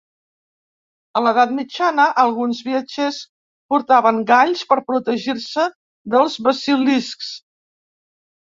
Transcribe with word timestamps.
A 1.19 1.21
l'edat 1.25 1.51
mitjana, 1.57 2.05
alguns 2.23 2.61
viatgers 2.69 3.19
portaven 3.75 4.23
galls 4.33 4.65
per 4.73 4.79
protegir-se 4.89 5.67
dels 6.15 6.39
basiliscs. 6.49 7.31